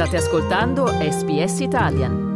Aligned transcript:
State 0.00 0.16
ascoltando 0.16 0.86
SBS 0.86 1.60
Italian. 1.60 2.28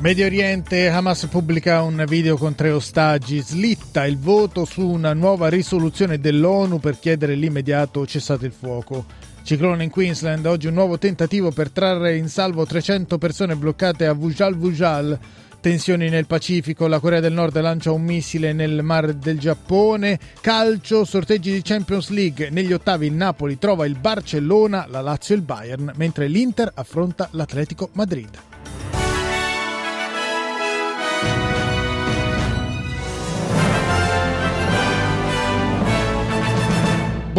Medio 0.00 0.24
Oriente, 0.24 0.88
Hamas 0.88 1.26
pubblica 1.26 1.82
un 1.82 2.06
video 2.08 2.38
con 2.38 2.54
tre 2.54 2.70
ostaggi, 2.70 3.40
slitta 3.40 4.06
il 4.06 4.16
voto 4.16 4.64
su 4.64 4.80
una 4.80 5.12
nuova 5.12 5.50
risoluzione 5.50 6.18
dell'ONU 6.18 6.80
per 6.80 6.98
chiedere 6.98 7.34
l'immediato 7.34 8.06
cessate 8.06 8.46
il 8.46 8.52
fuoco. 8.52 9.04
Ciclone 9.42 9.84
in 9.84 9.90
Queensland, 9.90 10.46
oggi 10.46 10.68
un 10.68 10.74
nuovo 10.74 10.96
tentativo 10.96 11.50
per 11.50 11.70
trarre 11.70 12.16
in 12.16 12.28
salvo 12.28 12.64
300 12.64 13.18
persone 13.18 13.56
bloccate 13.56 14.06
a 14.06 14.14
Vujal 14.14 14.56
Vujal. 14.56 15.18
Tensioni 15.66 16.08
nel 16.08 16.26
Pacifico, 16.26 16.86
la 16.86 17.00
Corea 17.00 17.18
del 17.18 17.32
Nord 17.32 17.58
lancia 17.60 17.90
un 17.90 18.04
missile 18.04 18.52
nel 18.52 18.84
Mar 18.84 19.12
del 19.12 19.36
Giappone. 19.36 20.16
Calcio, 20.40 21.04
sorteggi 21.04 21.50
di 21.50 21.60
Champions 21.60 22.10
League. 22.10 22.50
Negli 22.50 22.72
ottavi 22.72 23.08
il 23.08 23.14
Napoli 23.14 23.58
trova 23.58 23.84
il 23.84 23.98
Barcellona, 23.98 24.86
la 24.88 25.00
Lazio 25.00 25.34
e 25.34 25.38
il 25.38 25.44
Bayern, 25.44 25.92
mentre 25.96 26.28
l'Inter 26.28 26.70
affronta 26.72 27.28
l'Atletico 27.32 27.88
Madrid. 27.94 28.55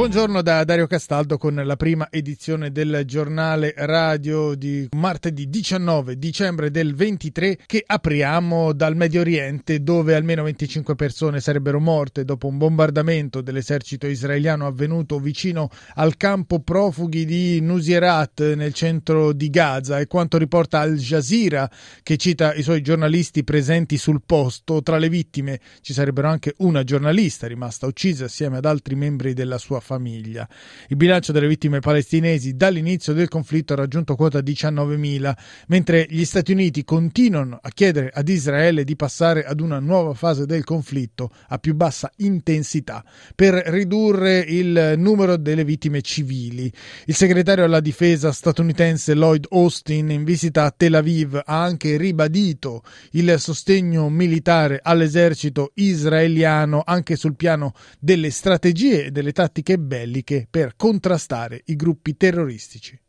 Buongiorno 0.08 0.42
da 0.42 0.64
Dario 0.64 0.88
Castaldo 0.88 1.38
con 1.38 1.54
la 1.54 1.76
prima 1.76 2.08
edizione 2.10 2.72
del 2.72 3.02
giornale 3.04 3.74
radio 3.76 4.56
di 4.56 4.88
martedì 4.96 5.50
19 5.50 6.18
dicembre 6.18 6.72
del 6.72 6.96
23 6.96 7.58
che 7.66 7.84
apriamo 7.86 8.72
dal 8.72 8.96
Medio 8.96 9.20
Oriente 9.20 9.84
dove 9.84 10.16
almeno 10.16 10.44
25 10.44 10.96
persone 10.96 11.42
sarebbero 11.42 11.82
morte 11.82 12.24
dopo 12.24 12.48
un 12.48 12.58
bombardamento 12.58 13.42
dell'esercito 13.42 14.08
israeliano 14.08 14.66
avvenuto 14.66 15.20
vicino 15.20 15.70
al 15.96 16.16
campo 16.16 16.62
profughi 16.62 17.26
di 17.26 17.60
Nusierat 17.60 18.54
nel 18.54 18.74
centro 18.74 19.34
di 19.34 19.50
Gaza 19.50 20.00
e 20.00 20.08
quanto 20.08 20.38
riporta 20.38 20.80
Al 20.80 20.96
Jazeera 20.96 21.70
che 22.02 22.16
cita 22.16 22.54
i 22.54 22.64
suoi 22.64 22.82
giornalisti 22.82 23.44
presenti 23.44 23.98
sul 23.98 24.22
posto 24.26 24.82
tra 24.82 24.98
le 25.00 25.10
vittime 25.10 25.60
ci 25.82 25.92
sarebbero 25.92 26.30
anche 26.30 26.54
una 26.60 26.86
giornalista 26.86 27.46
rimasta 27.46 27.88
uccisa 27.88 28.24
assieme 28.24 28.56
ad 28.56 28.66
altri 28.66 28.96
membri 28.96 29.34
della 29.34 29.58
sua 29.58 29.82
famiglia. 29.82 29.96
Il 30.00 30.96
bilancio 30.96 31.32
delle 31.32 31.48
vittime 31.48 31.80
palestinesi 31.80 32.56
dall'inizio 32.56 33.14
del 33.14 33.28
conflitto 33.28 33.74
ha 33.74 33.78
raggiunto 33.78 34.16
quota 34.16 34.40
19.000, 34.40 35.34
mentre 35.68 36.06
gli 36.10 36.26
Stati 36.26 36.52
Uniti 36.52 36.84
continuano 36.84 37.60
a 37.62 37.70
chiedere 37.70 38.12
ad 38.14 38.28
Israele 38.30 38.84
di 38.84 38.96
passare 38.96 39.44
ad 39.44 39.60
una 39.60 39.80
nuova 39.80 40.14
fase 40.14 40.46
del 40.46 40.64
conflitto 40.64 41.32
a 41.48 41.58
più 41.58 41.74
bassa 41.76 42.12
intensità 42.18 43.04
per 43.36 43.54
ridurre 43.68 44.40
il 44.40 44.94
numero 44.98 45.38
delle 45.38 45.64
vittime 45.64 46.02
civili. 46.02 46.72
Il 47.06 47.16
segretario 47.16 47.64
alla 47.64 47.80
difesa 47.80 48.32
statunitense 48.32 49.14
Lloyd 49.14 49.46
Austin 49.50 50.12
in 50.12 50.24
visita 50.24 50.64
a 50.64 50.74
Tel 50.76 50.96
Aviv 50.96 51.42
ha 51.44 51.64
anche 51.64 51.98
ribadito 51.98 52.84
il 53.12 53.36
sostegno 53.40 54.10
militare 54.10 54.80
all'esercito 54.82 55.72
israeliano 55.76 56.84
anche 56.86 57.16
sul 57.16 57.36
piano 57.36 57.74
delle 58.00 58.30
strategie 58.30 59.06
e 59.06 59.12
delle 59.12 59.32
tattiche 59.32 59.77
belliche 59.78 60.48
per 60.50 60.74
contrastare 60.76 61.62
i 61.66 61.76
gruppi 61.76 62.18
terroristici. 62.18 63.00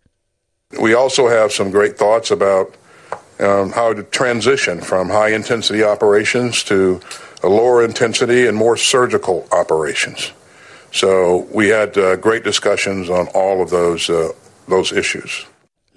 We 0.79 0.95
also 0.95 1.29
have 1.29 1.51
some 1.51 1.71
great 1.71 1.97
thoughts 1.97 2.31
about 2.31 2.77
um, 3.41 3.73
how 3.73 3.95
to 3.95 4.03
transition 4.11 4.81
from 4.81 5.09
high 5.09 5.35
intensity 5.35 5.83
operations 5.83 6.63
to 6.65 7.01
lower 7.43 7.83
intensity 7.83 8.47
and 8.47 8.57
more 8.57 8.77
surgical 8.77 9.47
operations. 9.51 10.33
So 10.91 11.47
we 11.53 11.69
had 11.69 11.97
uh, 11.97 12.17
great 12.17 12.45
discussions 12.45 13.09
on 13.09 13.29
all 13.35 13.63
of 13.63 13.71
those, 13.71 14.11
uh, 14.11 14.33
those 14.67 14.93
issues. 14.93 15.47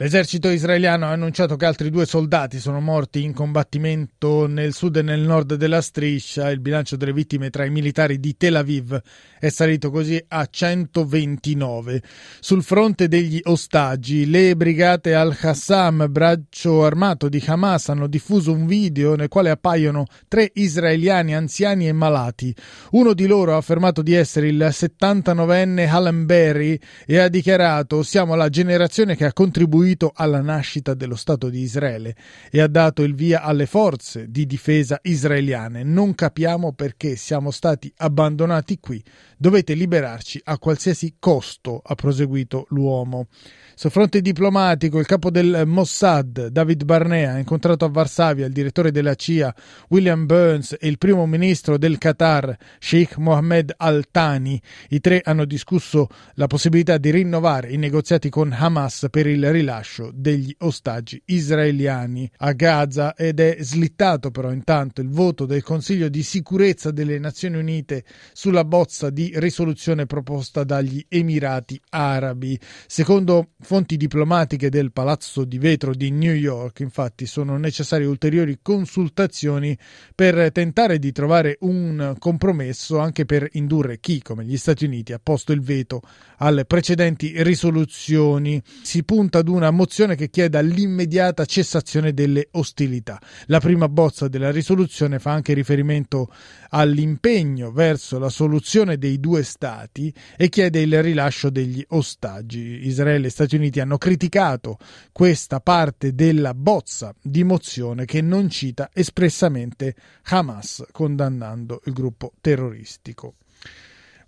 L'esercito 0.02 0.50
israeliano 0.50 1.06
ha 1.06 1.12
annunciato 1.12 1.56
che 1.58 1.68
altri 1.68 1.92
due 1.92 2.08
soldati 2.08 2.60
sono 2.60 2.82
morti 2.82 3.22
in 3.22 3.34
combattimento 3.34 4.48
nel 4.48 4.74
sud 4.74 4.96
e 4.96 5.04
nel 5.04 5.20
nord 5.20 5.54
della 5.54 5.80
striscia. 5.80 6.50
Il 6.50 6.60
bilancio 6.60 6.96
delle 6.96 7.14
vittime 7.14 7.52
tra 7.52 7.66
i 7.66 7.70
militari 7.70 8.20
di 8.20 8.36
Tel 8.36 8.56
Aviv 8.56 9.00
è 9.40 9.50
salito 9.50 9.92
così 9.92 10.20
a 10.30 10.48
129. 10.50 12.02
Sul 12.40 12.64
fronte 12.64 13.08
degli 13.08 13.42
ostaggi, 13.44 14.28
le 14.28 14.56
brigate 14.56 15.14
al-Qassam, 15.14 16.08
braccio 16.10 16.84
armato 16.84 17.30
di 17.30 17.44
Hamas, 17.46 17.90
hanno 17.90 18.08
diffuso 18.08 18.52
un 18.52 18.66
video 18.66 19.14
nel 19.14 19.28
quale 19.28 19.52
appaiono 19.52 20.08
tre 20.28 20.50
israeliani 20.52 21.36
anziani 21.36 21.88
e 21.88 21.94
malati. 21.94 22.56
Uno 22.94 23.14
di 23.14 23.28
loro 23.28 23.54
ha 23.54 23.58
affermato 23.58 24.02
di 24.02 24.16
essere 24.16 24.48
il 24.48 24.68
79enne 24.72 25.88
Alan 25.88 26.26
Berry 26.26 26.76
e 27.06 27.20
ha 27.20 27.28
dichiarato: 27.28 28.02
Siamo 28.02 28.34
la 28.34 28.50
generazione 28.50 29.16
che 29.16 29.26
ha 29.26 29.34
contribuito 29.34 29.90
contribuito 29.92 30.12
alla 30.14 30.42
nascita 30.42 30.94
dello 30.94 31.16
Stato 31.16 31.50
di 31.50 31.60
Israele 31.60 32.16
e 32.50 32.62
ha 32.62 32.68
dato 32.68 33.04
il 33.04 33.16
via 33.16 33.42
alle 33.42 33.66
forze 33.66 34.30
di 34.30 34.46
difesa 34.46 35.00
israeliane. 35.04 35.84
Non 35.84 36.16
capiamo 36.16 36.74
perché 36.74 37.16
siamo 37.16 37.52
stati 37.52 37.92
abbandonati 37.98 38.80
qui. 38.80 39.04
Dovete 39.38 39.74
liberarci 39.74 40.40
a 40.46 40.58
qualsiasi 40.58 41.16
costo, 41.20 41.82
ha 41.84 41.96
proseguito 41.96 42.68
l'uomo. 42.70 43.28
Sul 43.74 43.90
fronte 43.90 44.22
diplomatico, 44.22 45.00
il 45.00 45.08
capo 45.08 45.32
del 45.32 45.64
Mossad, 45.66 46.48
David 46.48 46.84
Barnea, 46.84 47.34
ha 47.34 47.38
incontrato 47.40 47.86
a 47.86 47.90
Varsavia 47.90 48.46
il 48.46 48.54
direttore 48.54 48.92
della 48.92 49.16
CIA, 49.16 49.54
William 49.90 50.26
Burns, 50.26 50.78
e 50.80 50.88
il 50.88 51.00
primo 51.00 51.26
ministro 51.26 51.80
del 51.80 51.98
Qatar, 51.98 52.56
Sheikh 52.78 53.18
Mohammed 53.18 53.74
Al-Thani. 53.76 54.62
I 54.90 55.00
tre 55.00 55.22
hanno 55.24 55.46
discusso 55.46 56.08
la 56.36 56.46
possibilità 56.46 56.98
di 57.00 57.10
rinnovare 57.10 57.72
i 57.72 57.78
negoziati 57.78 58.30
con 58.30 58.52
Hamas 58.52 59.08
per 59.10 59.26
il 59.26 59.50
rilascio 59.50 59.81
degli 60.14 60.56
ostaggi 60.60 61.22
israeliani 61.26 62.30
a 62.38 62.52
Gaza 62.54 63.16
ed 63.16 63.40
è 63.40 63.58
slittato 63.60 64.32
però 64.32 64.52
intanto 64.52 65.02
il 65.02 65.10
voto 65.10 65.46
del 65.46 65.64
Consiglio 65.64 66.10
di 66.10 66.24
sicurezza 66.24 66.92
delle 66.92 67.20
Nazioni 67.20 67.58
Unite 67.58 68.04
sulla 68.34 68.66
bozza 68.66 69.10
di 69.10 69.32
risoluzione 69.36 70.06
proposta 70.06 70.64
dagli 70.64 71.04
Emirati 71.08 71.80
Arabi. 71.90 72.60
Secondo 72.88 73.52
fonti 73.60 73.98
diplomatiche 73.98 74.70
del 74.70 74.92
Palazzo 74.92 75.46
di 75.46 75.58
Vetro 75.58 75.94
di 75.94 76.12
New 76.12 76.34
York, 76.34 76.80
infatti, 76.80 77.26
sono 77.26 77.58
necessarie 77.58 78.08
ulteriori 78.08 78.60
consultazioni 78.62 79.78
per 80.16 80.52
tentare 80.52 81.00
di 81.00 81.12
trovare 81.12 81.58
un 81.62 82.16
compromesso 82.18 83.00
anche 83.00 83.26
per 83.26 83.48
indurre 83.54 84.00
chi, 84.00 84.22
come 84.22 84.46
gli 84.46 84.58
Stati 84.58 84.86
Uniti, 84.86 85.14
ha 85.14 85.20
posto 85.22 85.52
il 85.52 85.62
veto 85.62 86.02
alle 86.38 86.66
precedenti 86.66 87.34
risoluzioni. 87.44 88.62
Si 88.82 89.04
punta 89.04 89.40
ad 89.40 89.48
una 89.48 89.61
mozione 89.70 90.16
che 90.16 90.32
chieda 90.32 90.62
l'immediata 90.62 91.46
cessazione 91.46 92.14
delle 92.14 92.48
ostilità. 92.54 93.22
La 93.46 93.60
prima 93.60 93.88
bozza 93.88 94.28
della 94.28 94.50
risoluzione 94.50 95.20
fa 95.20 95.34
anche 95.34 95.54
riferimento 95.54 96.34
all'impegno 96.70 97.72
verso 97.72 98.18
la 98.18 98.30
soluzione 98.30 98.98
dei 98.98 99.20
due 99.20 99.44
Stati 99.44 100.12
e 100.36 100.50
chiede 100.50 100.82
il 100.82 101.04
rilascio 101.04 101.52
degli 101.52 101.86
ostaggi. 101.90 102.88
Israele 102.88 103.28
e 103.28 103.30
Stati 103.30 103.56
Uniti 103.58 103.80
hanno 103.80 104.00
criticato 104.00 104.80
questa 105.12 105.60
parte 105.60 106.16
della 106.16 106.56
bozza 106.56 107.14
di 107.22 107.44
mozione 107.44 108.06
che 108.06 108.22
non 108.22 108.50
cita 108.50 108.90
espressamente 108.94 109.96
Hamas, 110.24 110.86
condannando 110.92 111.82
il 111.86 111.94
gruppo 111.94 112.34
terroristico. 112.42 113.36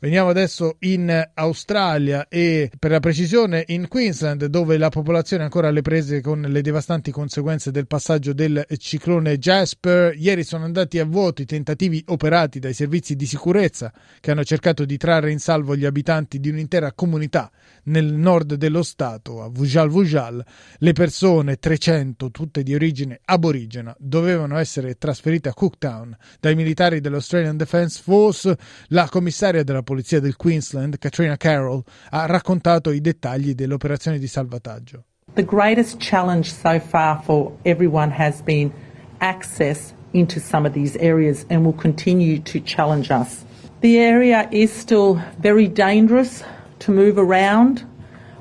Veniamo 0.03 0.27
adesso 0.27 0.75
in 0.79 1.29
Australia 1.33 2.27
e 2.27 2.69
per 2.77 2.91
la 2.91 2.99
precisione 2.99 3.63
in 3.67 3.87
Queensland 3.87 4.47
dove 4.47 4.77
la 4.77 4.89
popolazione 4.89 5.43
è 5.43 5.45
ancora 5.45 5.69
alle 5.69 5.81
prese 5.81 6.19
con 6.19 6.41
le 6.41 6.61
devastanti 6.61 7.09
conseguenze 7.09 7.71
del 7.71 7.87
passaggio 7.87 8.33
del 8.33 8.65
ciclone 8.79 9.37
Jasper. 9.37 10.13
Ieri 10.17 10.43
sono 10.43 10.65
andati 10.65 10.99
a 10.99 11.05
vuoto 11.05 11.41
i 11.41 11.45
tentativi 11.45 12.03
operati 12.07 12.59
dai 12.59 12.73
servizi 12.73 13.15
di 13.15 13.25
sicurezza 13.25 13.93
che 14.19 14.31
hanno 14.31 14.43
cercato 14.43 14.83
di 14.83 14.97
trarre 14.97 15.31
in 15.31 15.39
salvo 15.39 15.73
gli 15.73 15.85
abitanti 15.85 16.41
di 16.41 16.49
un'intera 16.49 16.91
comunità 16.91 17.49
nel 17.83 18.11
nord 18.11 18.55
dello 18.55 18.83
stato, 18.83 19.41
a 19.41 19.47
Vujal 19.47 19.87
Vujal. 19.87 20.43
Le 20.79 20.91
persone, 20.91 21.55
300, 21.55 22.29
tutte 22.29 22.61
di 22.61 22.75
origine 22.75 23.21
aborigena, 23.23 23.95
dovevano 23.97 24.57
essere 24.57 24.97
trasferite 24.97 25.47
a 25.47 25.53
Cooktown 25.53 26.13
dai 26.41 26.55
militari 26.55 26.99
dell'Australian 26.99 27.55
Defence 27.55 28.01
Force. 28.03 28.57
La 28.87 29.07
commissaria 29.07 29.63
della 29.63 29.75
polizia 29.77 29.91
polizia 29.93 30.19
del 30.19 30.35
Queensland, 30.35 30.97
Katrina 30.97 31.37
Carroll, 31.37 31.83
ha 32.09 32.25
raccontato 32.25 32.91
i 32.91 32.99
dettagli 32.99 33.53
dell'operazione 33.53 34.17
di 34.17 34.27
salvataggio. 34.27 35.03
The 35.35 35.45
greatest 35.45 35.97
challenge 35.99 36.51
so 36.51 36.79
far 36.79 37.21
for 37.23 37.51
everyone 37.63 38.11
has 38.11 38.41
been 38.41 38.71
access 39.19 39.93
into 40.11 40.39
some 40.39 40.67
of 40.67 40.73
these 40.73 40.97
areas 40.97 41.45
and 41.49 41.63
will 41.63 41.75
continue 41.75 42.41
to 42.41 42.59
challenge 42.59 43.11
us. 43.11 43.45
The 43.81 43.97
area 43.97 44.47
is 44.51 44.71
still 44.71 45.21
very 45.39 45.67
dangerous 45.67 46.43
to 46.79 46.91
move 46.91 47.17
around, 47.17 47.85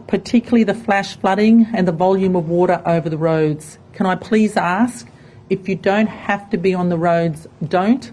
particularly 0.07 0.65
the 0.65 0.75
flash 0.75 1.17
flooding 1.17 1.67
and 1.75 1.87
the 1.87 1.93
volume 1.93 2.37
of 2.37 2.49
water 2.49 2.81
over 2.85 3.09
the 3.09 3.19
roads. 3.19 3.79
Can 3.93 4.07
I 4.07 4.17
please 4.17 4.57
ask 4.57 5.07
If 5.53 5.69
you 5.69 5.77
don't 5.77 6.07
have 6.07 6.49
to 6.49 6.57
be 6.57 6.73
on 6.73 6.89
the 6.89 6.97
roads, 6.97 7.47
don't. 7.69 8.11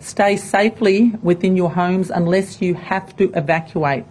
Stay 0.00 0.36
safely 0.36 1.12
within 1.22 1.56
your 1.56 1.72
homes 1.72 2.10
unless 2.10 2.60
you 2.60 2.76
have 2.88 3.14
to 3.16 3.30
evacuate. 3.34 4.04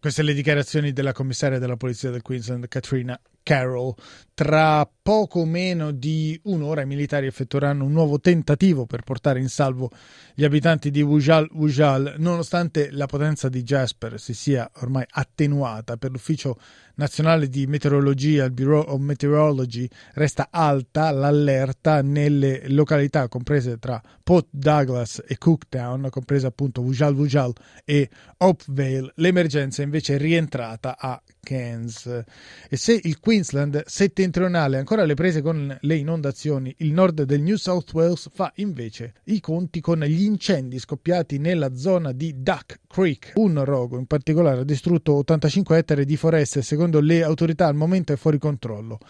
Queste 0.00 0.22
le 0.22 0.34
dichiarazioni 0.34 0.92
della 0.92 1.12
commissaria 1.12 1.58
della 1.58 1.76
polizia 1.76 2.10
del 2.10 2.22
Queensland, 2.22 2.68
Katrina 2.68 3.20
Carroll. 3.46 3.94
Tra 4.34 4.86
poco 5.00 5.46
meno 5.46 5.92
di 5.92 6.38
un'ora 6.44 6.82
i 6.82 6.86
militari 6.86 7.26
effettueranno 7.26 7.84
un 7.84 7.92
nuovo 7.92 8.20
tentativo 8.20 8.84
per 8.84 9.02
portare 9.02 9.38
in 9.38 9.48
salvo 9.48 9.90
gli 10.34 10.44
abitanti 10.44 10.90
di 10.90 11.00
Wujal 11.00 11.48
Wujal, 11.52 12.16
nonostante 12.18 12.90
la 12.90 13.06
potenza 13.06 13.48
di 13.48 13.62
Jasper 13.62 14.20
si 14.20 14.34
sia 14.34 14.68
ormai 14.80 15.06
attenuata 15.08 15.96
per 15.96 16.10
l'ufficio 16.10 16.58
nazionale 16.96 17.48
di 17.48 17.66
meteorologia, 17.66 18.44
il 18.44 18.52
Bureau 18.52 18.84
of 18.86 19.00
Meteorology, 19.00 19.88
resta 20.14 20.48
alta 20.50 21.10
l'allerta 21.10 22.02
nelle 22.02 22.68
località 22.68 23.28
comprese 23.28 23.78
tra 23.78 24.02
Port 24.22 24.48
Douglas 24.50 25.22
e 25.26 25.38
Cooktown, 25.38 26.08
compresa 26.10 26.48
appunto 26.48 26.80
Wujal 26.82 27.14
Wujal 27.14 27.52
e 27.84 28.10
Hopevale. 28.38 29.12
L'emergenza 29.14 29.82
invece 29.82 30.16
è 30.16 30.18
rientrata 30.18 30.96
a 30.98 31.22
Cairns. 31.46 32.24
E 32.68 32.76
se 32.76 32.98
il 33.00 33.20
Queensland 33.20 33.84
settentrionale 33.86 34.74
ha 34.74 34.78
ancora 34.80 35.04
le 35.04 35.14
prese 35.14 35.42
con 35.42 35.78
le 35.80 35.94
inondazioni, 35.94 36.74
il 36.78 36.92
nord 36.92 37.22
del 37.22 37.40
New 37.40 37.54
South 37.54 37.92
Wales 37.92 38.28
fa 38.32 38.52
invece 38.56 39.14
i 39.26 39.38
conti 39.38 39.80
con 39.80 40.00
gli 40.00 40.24
incendi 40.24 40.80
scoppiati 40.80 41.38
nella 41.38 41.76
zona 41.76 42.10
di 42.10 42.42
Duck 42.42 42.80
Creek. 42.96 43.32
Un 43.34 43.62
rogo 43.62 43.98
in 43.98 44.06
particolare 44.06 44.60
ha 44.60 44.64
distrutto 44.64 45.16
85 45.16 45.76
ettari 45.76 46.06
di 46.06 46.16
foreste 46.16 46.60
e 46.60 46.62
secondo 46.62 46.98
le 46.98 47.22
autorità 47.22 47.66
al 47.66 47.74
momento 47.74 48.14
è 48.14 48.16
fuori 48.16 48.38
controllo. 48.38 49.00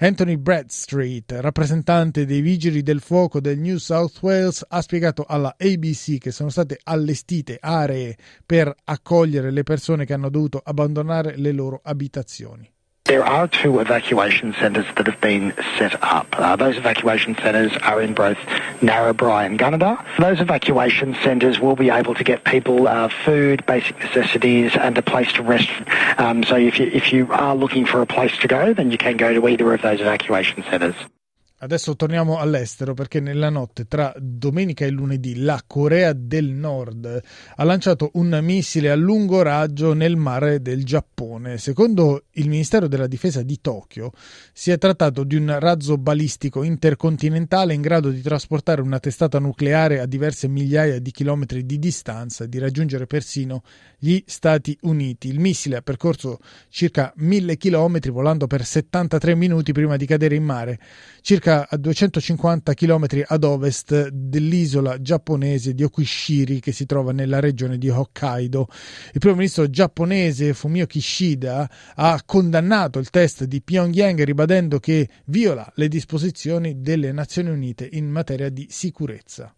Anthony 0.00 0.36
Bradstreet, 0.36 1.30
rappresentante 1.38 2.26
dei 2.26 2.40
vigili 2.40 2.82
del 2.82 2.98
fuoco 2.98 3.40
del 3.40 3.60
New 3.60 3.76
South 3.76 4.18
Wales, 4.20 4.64
ha 4.66 4.80
spiegato 4.80 5.24
alla 5.24 5.54
ABC 5.56 6.18
che 6.18 6.32
sono 6.32 6.48
state 6.48 6.80
allestite 6.82 7.58
aree 7.60 8.16
per 8.44 8.74
accogliere 8.82 9.52
le 9.52 9.62
persone 9.62 10.04
che 10.04 10.12
hanno 10.12 10.28
dovuto 10.28 10.60
abbandonare 10.64 11.36
le 11.36 11.52
loro 11.52 11.80
abitazioni. 11.84 12.68
There 13.06 13.24
are 13.24 13.46
two 13.46 13.78
evacuation 13.78 14.52
centres 14.54 14.84
that 14.96 15.06
have 15.06 15.20
been 15.20 15.54
set 15.78 16.02
up. 16.02 16.26
Uh, 16.36 16.56
those 16.56 16.76
evacuation 16.76 17.36
centres 17.36 17.72
are 17.82 18.02
in 18.02 18.14
both 18.14 18.36
Narrabri 18.80 19.46
and 19.46 19.56
Gunnedah. 19.56 20.04
Those 20.18 20.40
evacuation 20.40 21.14
centres 21.22 21.60
will 21.60 21.76
be 21.76 21.88
able 21.88 22.16
to 22.16 22.24
get 22.24 22.42
people 22.42 22.88
uh, 22.88 23.08
food, 23.08 23.64
basic 23.64 23.96
necessities, 24.00 24.72
and 24.74 24.98
a 24.98 25.02
place 25.02 25.32
to 25.34 25.44
rest. 25.44 25.70
Um, 26.18 26.42
so 26.42 26.56
if 26.56 26.80
you, 26.80 26.86
if 26.86 27.12
you 27.12 27.30
are 27.30 27.54
looking 27.54 27.86
for 27.86 28.02
a 28.02 28.06
place 28.06 28.36
to 28.38 28.48
go, 28.48 28.74
then 28.74 28.90
you 28.90 28.98
can 28.98 29.16
go 29.16 29.32
to 29.32 29.46
either 29.46 29.72
of 29.72 29.82
those 29.82 30.00
evacuation 30.00 30.64
centres. 30.64 30.96
Adesso 31.58 31.96
torniamo 31.96 32.36
all'estero 32.36 32.92
perché 32.92 33.18
nella 33.18 33.48
notte 33.48 33.86
tra 33.86 34.12
domenica 34.18 34.84
e 34.84 34.90
lunedì 34.90 35.38
la 35.38 35.62
Corea 35.66 36.12
del 36.12 36.50
Nord 36.50 37.22
ha 37.54 37.64
lanciato 37.64 38.10
un 38.14 38.38
missile 38.42 38.90
a 38.90 38.94
lungo 38.94 39.40
raggio 39.40 39.94
nel 39.94 40.16
mare 40.16 40.60
del 40.60 40.84
Giappone. 40.84 41.56
Secondo 41.56 42.24
il 42.32 42.50
Ministero 42.50 42.88
della 42.88 43.06
Difesa 43.06 43.40
di 43.40 43.58
Tokyo 43.62 44.12
si 44.52 44.70
è 44.70 44.76
trattato 44.76 45.24
di 45.24 45.34
un 45.34 45.56
razzo 45.58 45.96
balistico 45.96 46.62
intercontinentale 46.62 47.72
in 47.72 47.80
grado 47.80 48.10
di 48.10 48.20
trasportare 48.20 48.82
una 48.82 49.00
testata 49.00 49.38
nucleare 49.38 50.00
a 50.00 50.04
diverse 50.04 50.48
migliaia 50.48 50.98
di 50.98 51.10
chilometri 51.10 51.64
di 51.64 51.78
distanza 51.78 52.44
e 52.44 52.50
di 52.50 52.58
raggiungere 52.58 53.06
persino 53.06 53.62
gli 53.98 54.22
Stati 54.26 54.76
Uniti. 54.82 55.28
Il 55.28 55.40
missile 55.40 55.76
ha 55.76 55.82
percorso 55.82 56.38
circa 56.68 57.14
mille 57.16 57.56
chilometri 57.56 58.10
volando 58.10 58.46
per 58.46 58.62
73 58.62 59.34
minuti 59.34 59.72
prima 59.72 59.96
di 59.96 60.04
cadere 60.04 60.34
in 60.34 60.44
mare. 60.44 60.78
Circa 61.22 61.44
a 61.64 61.76
250 61.76 62.74
km 62.74 63.06
ad 63.26 63.44
ovest 63.44 64.08
dell'isola 64.08 65.00
giapponese 65.00 65.74
di 65.74 65.84
Okushiri 65.84 66.60
che 66.60 66.72
si 66.72 66.86
trova 66.86 67.12
nella 67.12 67.40
regione 67.40 67.78
di 67.78 67.88
Hokkaido. 67.88 68.66
Il 69.12 69.20
primo 69.20 69.36
ministro 69.36 69.70
giapponese 69.70 70.52
Fumio 70.52 70.86
Kishida 70.86 71.70
ha 71.94 72.20
condannato 72.26 72.98
il 72.98 73.10
test 73.10 73.44
di 73.44 73.62
Pyongyang 73.62 74.22
ribadendo 74.24 74.78
che 74.78 75.08
viola 75.26 75.70
le 75.76 75.88
disposizioni 75.88 76.80
delle 76.80 77.12
Nazioni 77.12 77.50
Unite 77.50 77.88
in 77.92 78.08
materia 78.10 78.50
di 78.50 78.66
sicurezza. 78.68 79.54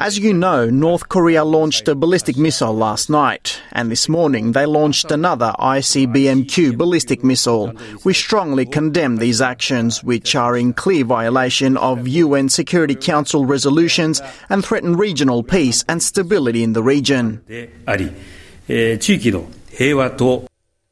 As 0.00 0.18
you 0.18 0.32
know, 0.32 0.70
North 0.70 1.10
Korea 1.10 1.44
launched 1.44 1.86
a 1.86 1.94
ballistic 1.94 2.38
missile 2.38 2.72
last 2.72 3.10
night, 3.10 3.60
and 3.72 3.90
this 3.90 4.08
morning 4.08 4.52
they 4.52 4.64
launched 4.64 5.10
another 5.10 5.52
ICBMQ 5.58 6.78
ballistic 6.78 7.22
missile. 7.22 7.74
We 8.02 8.14
strongly 8.14 8.64
condemn 8.64 9.18
these 9.18 9.42
actions, 9.42 10.02
which 10.02 10.34
are 10.34 10.56
in 10.56 10.72
clear 10.72 11.04
violation 11.04 11.76
of 11.76 12.08
UN 12.08 12.48
Security 12.48 12.94
Council 12.94 13.44
resolutions 13.44 14.22
and 14.48 14.64
threaten 14.64 14.96
regional 14.96 15.42
peace 15.42 15.84
and 15.86 16.02
stability 16.02 16.62
in 16.62 16.72
the 16.72 16.82
region. 16.82 17.42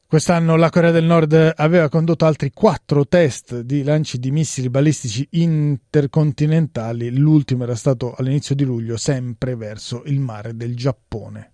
Quest'anno 0.09 0.55
la 0.55 0.71
Corea 0.71 0.89
del 0.89 1.03
Nord 1.03 1.53
aveva 1.55 1.87
condotto 1.87 2.25
altri 2.25 2.49
quattro 2.49 3.05
test 3.05 3.59
di 3.59 3.83
lanci 3.83 4.17
di 4.17 4.31
missili 4.31 4.67
balistici 4.67 5.27
intercontinentali, 5.33 7.15
l'ultimo 7.15 7.61
era 7.61 7.75
stato 7.75 8.15
all'inizio 8.17 8.55
di 8.55 8.63
luglio, 8.63 8.97
sempre 8.97 9.55
verso 9.55 10.01
il 10.05 10.19
mare 10.19 10.55
del 10.55 10.75
Giappone. 10.75 11.51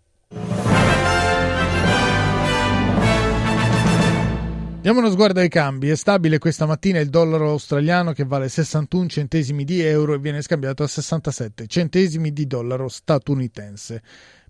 Diamo 4.85 4.99
uno 4.99 5.09
sguardo 5.09 5.39
ai 5.39 5.49
cambi. 5.49 5.89
È 5.89 5.95
stabile 5.95 6.37
questa 6.37 6.65
mattina 6.65 6.99
il 6.99 7.09
dollaro 7.09 7.49
australiano 7.49 8.13
che 8.13 8.23
vale 8.23 8.47
61 8.47 9.07
centesimi 9.07 9.65
di 9.65 9.81
euro 9.81 10.13
e 10.13 10.19
viene 10.19 10.43
scambiato 10.43 10.83
a 10.83 10.87
67 10.87 11.67
centesimi 11.67 12.31
di 12.31 12.47
dollaro 12.47 12.87
statunitense. 12.87 14.01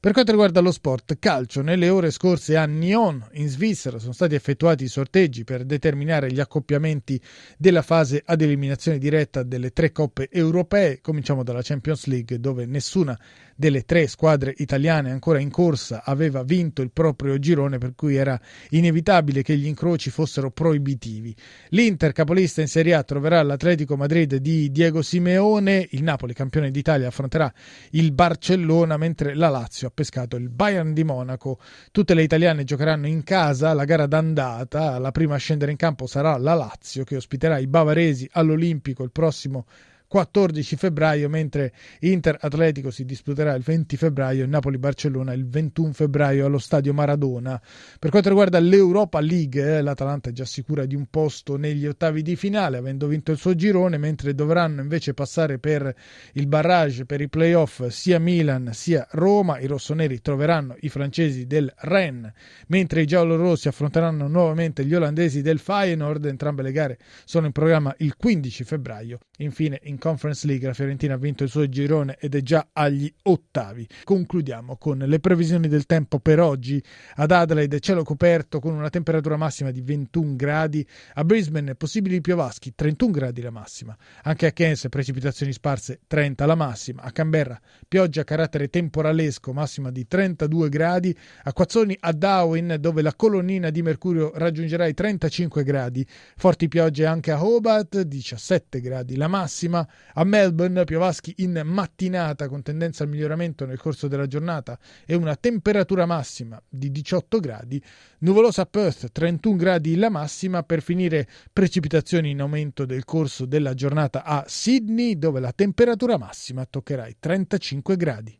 Per 0.06 0.14
quanto 0.14 0.34
riguarda 0.34 0.60
lo 0.60 0.72
sport 0.72 1.18
calcio, 1.18 1.64
nelle 1.64 1.90
ore 1.90 2.12
scorse 2.12 2.56
a 2.58 2.68
Nyon 2.68 3.28
in 3.32 3.50
Svizzera 3.50 3.98
sono 3.98 4.14
stati 4.14 4.36
effettuati 4.36 4.84
i 4.84 4.88
sorteggi 4.88 5.44
per 5.44 5.66
determinare 5.66 6.32
gli 6.32 6.40
accoppiamenti 6.40 7.20
della 7.58 7.82
fase 7.82 8.22
ad 8.24 8.40
eliminazione 8.40 9.00
diretta 9.00 9.42
delle 9.42 9.72
tre 9.72 9.92
coppe 9.92 10.30
europee. 10.32 11.02
Cominciamo 11.02 11.42
dalla 11.42 11.64
Champions 11.64 12.06
League 12.06 12.40
dove 12.40 12.68
nessuna 12.68 13.20
delle 13.56 13.84
tre 13.84 14.06
squadre 14.06 14.54
italiane 14.58 15.10
ancora 15.10 15.40
in 15.40 15.50
corsa 15.50 16.04
aveva 16.04 16.44
vinto 16.44 16.84
il 16.84 16.92
proprio 16.92 17.40
girone 17.40 17.80
per 17.80 17.94
cui 17.96 18.16
era 18.16 18.40
inevitabile 18.72 19.42
che 19.42 19.58
gli 19.58 19.66
incroci 19.66 20.12
fossero 20.12 20.52
proibitivi. 20.52 21.36
L'Inter 21.70 22.12
capolista 22.12 22.62
in 22.62 22.68
Serie 22.68 22.94
A 22.94 23.02
troverà 23.02 23.42
l'Atletico 23.42 23.96
Madrid 23.96 24.36
di 24.36 24.72
Diego 24.72 25.02
Simeone, 25.02 25.88
il 25.92 26.04
Napoli 26.04 26.34
campione 26.34 26.70
d'Italia 26.70 27.08
affronterà 27.08 27.52
il 27.92 28.12
Barcellona 28.12 28.98
mentre 28.98 29.34
la 29.34 29.50
Lazio 29.50 29.94
pescato 29.96 30.36
il 30.36 30.50
Bayern 30.50 30.94
di 30.94 31.04
Monaco. 31.04 31.58
Tutte 31.92 32.14
le 32.14 32.22
italiane 32.22 32.64
giocheranno 32.64 33.08
in 33.08 33.24
casa 33.24 33.74
la 33.74 33.86
gara 33.86 34.06
d'andata, 34.06 35.00
la 35.00 35.12
prima 35.12 35.34
a 35.34 35.40
scendere 35.40 35.72
in 35.72 35.78
campo 35.78 36.06
sarà 36.06 36.38
la 36.38 36.54
Lazio 36.54 37.04
che 37.04 37.16
ospiterà 37.16 37.58
i 37.58 37.66
bavaresi 37.66 38.30
all'Olimpico 38.34 39.02
il 39.02 39.12
prossimo 39.12 39.66
14 40.08 40.76
febbraio, 40.76 41.30
mentre 41.30 41.74
Inter 42.02 42.38
Atletico 42.40 42.92
si 42.92 43.06
disputerà 43.06 43.54
il 43.54 43.64
20 43.64 43.98
febbraio 43.98 44.44
e 44.44 44.48
Napoli-Barcellona 44.48 45.34
il 45.34 45.48
21 45.48 45.94
febbraio 45.94 46.46
allo 46.46 46.60
stadio 46.60 46.94
Maradona. 46.94 47.62
Per 48.00 48.10
quanto 48.10 48.30
riguarda 48.30 48.60
l'Europa 48.60 49.20
League, 49.20 49.78
eh, 49.78 49.82
l'Atalanta 49.82 50.30
è 50.30 50.34
già 50.34 50.46
sicura 50.46 50.86
di 50.86 50.96
un 50.96 51.08
posto 51.10 51.58
negli 51.58 51.86
ottavi 51.86 52.22
di 52.22 52.36
finale, 52.36 52.78
avendo 52.78 53.08
vinto 53.08 53.32
il 53.32 53.38
suo 53.38 53.56
girone, 53.56 53.98
mentre 53.98 54.34
dovranno 54.34 54.82
invece 54.82 55.14
passare 55.14 55.60
per 55.60 55.94
il 56.34 56.48
barrage 56.48 57.06
per 57.06 57.22
i 57.22 57.30
playoff 57.30 57.88
sia 57.88 58.20
Milan 58.20 58.70
sia 58.74 59.08
Roma. 59.12 59.60
I 59.60 59.68
rossoneri 59.68 60.22
troveranno 60.22 60.76
i 60.82 60.90
francesi 60.90 61.46
del 61.46 61.72
Rennes, 61.78 62.32
mentre 62.68 63.02
i 63.02 63.06
giallorossi 63.06 63.68
affronteranno 63.68 64.28
nuovamente 64.28 64.86
gli 64.86 64.94
olandesi 64.94 65.42
del 65.42 65.60
Feyenoord. 65.60 66.26
Entrambe 66.26 66.62
le 66.62 66.72
gare 66.72 66.98
sono 67.26 67.46
in 67.46 67.52
programma 67.52 67.94
il 68.00 68.16
15 68.16 68.64
febbraio. 68.64 69.20
Infine, 69.38 69.80
in 69.84 69.95
Conference 69.98 70.46
League. 70.48 70.68
La 70.68 70.74
Fiorentina 70.74 71.14
ha 71.16 71.18
vinto 71.18 71.44
il 71.44 71.50
suo 71.50 71.68
girone 71.68 72.18
ed 72.20 72.36
è 72.36 72.42
già 72.42 72.68
agli 72.74 73.12
ottavi. 73.24 73.88
Concludiamo 74.04 74.78
con 74.78 74.98
le 74.98 75.20
previsioni 75.20 75.68
del 75.68 75.86
tempo 75.86 76.20
per 76.20 76.40
oggi. 76.40 76.82
Ad 77.16 77.32
Adelaide 77.32 77.80
cielo 77.80 78.04
coperto 78.04 78.60
con 78.60 78.74
una 78.74 78.90
temperatura 78.90 79.38
massima 79.38 79.72
di 79.72 79.82
21 79.82 80.36
gradi, 80.36 80.88
a 81.16 81.24
Brisbane 81.24 81.76
possibili 81.76 82.22
piovaschi 82.22 82.74
31 82.76 83.12
gradi 83.12 83.42
la 83.42 83.52
massima, 83.52 83.96
anche 84.24 84.48
a 84.48 84.52
Cairns 84.52 84.88
precipitazioni 84.90 85.54
sparse 85.54 86.02
30 86.08 86.46
la 86.46 86.56
massima, 86.56 87.02
a 87.02 87.12
Canberra 87.12 87.60
pioggia 87.88 88.22
a 88.22 88.24
carattere 88.24 88.70
temporalesco 88.70 89.54
massima 89.54 89.92
di 89.92 90.08
32 90.08 90.70
gradi, 90.70 91.18
a 91.44 91.54
Quazzoni 91.54 91.96
a 92.00 92.12
Darwin 92.12 92.78
dove 92.80 93.02
la 93.02 93.14
colonnina 93.16 93.70
di 93.70 93.82
mercurio 93.82 94.32
raggiungerà 94.36 94.86
i 94.88 94.94
35 94.94 95.64
gradi, 95.64 96.06
forti 96.36 96.68
piogge 96.68 97.06
anche 97.06 97.32
a 97.32 97.44
Hobart 97.44 98.02
17 98.02 98.82
gradi 98.82 99.16
la 99.16 99.28
massima, 99.28 99.85
A 100.14 100.24
Melbourne 100.24 100.84
piovaschi 100.84 101.34
in 101.38 101.62
mattinata 101.64 102.48
con 102.48 102.62
tendenza 102.62 103.04
al 103.04 103.10
miglioramento 103.10 103.66
nel 103.66 103.80
corso 103.80 104.08
della 104.08 104.28
giornata 104.28 104.78
e 105.06 105.16
una 105.16 105.36
temperatura 105.36 106.06
massima 106.06 106.62
di 106.68 106.92
18 106.92 107.40
gradi. 107.40 107.82
Nuvolosa 108.20 108.64
a 108.64 108.66
Perth 108.66 109.12
31 109.12 109.56
gradi 109.56 109.96
la 109.96 110.10
massima 110.10 110.64
per 110.64 110.82
finire 110.82 111.28
precipitazioni 111.52 112.32
in 112.32 112.42
aumento 112.42 112.86
del 112.86 113.06
corso 113.06 113.46
della 113.46 113.74
giornata 113.74 114.24
a 114.24 114.44
Sydney 114.48 115.18
dove 115.18 115.40
la 115.40 115.52
temperatura 115.52 116.18
massima 116.18 116.66
toccherà 116.66 117.08
i 117.08 117.16
35 117.20 117.96
gradi. 117.96 118.40